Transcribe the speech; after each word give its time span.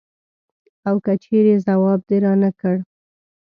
او 0.87 0.95
که 1.03 1.13
چېرې 1.23 1.55
ځواب 1.65 1.99
دې 2.09 2.17
رانه 2.25 2.49
کړ. 2.59 2.75